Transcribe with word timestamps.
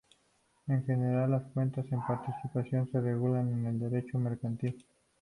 En 0.65 0.83
general, 0.83 1.29
las 1.29 1.43
cuentas 1.53 1.85
en 1.91 2.01
participación 2.03 2.89
se 2.91 2.99
regulan 2.99 3.53
en 3.53 3.67
el 3.67 3.77
Derecho 3.79 4.17
mercantil. 4.17 4.83